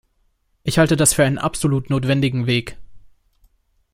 Ich 0.63 0.79
halte 0.79 0.95
das 0.97 1.13
für 1.13 1.23
einen 1.25 1.37
absolut 1.37 1.91
notwendigen 1.91 2.47
Weg. 2.47 2.75